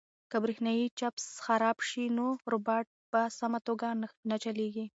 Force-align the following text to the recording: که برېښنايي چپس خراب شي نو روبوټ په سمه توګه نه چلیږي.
که 0.31 0.37
برېښنايي 0.43 0.85
چپس 0.99 1.25
خراب 1.45 1.77
شي 1.89 2.05
نو 2.17 2.25
روبوټ 2.51 2.87
په 3.11 3.21
سمه 3.39 3.59
توګه 3.67 3.87
نه 4.29 4.37
چلیږي. 4.43 4.85